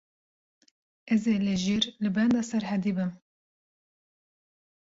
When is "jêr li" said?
1.63-2.09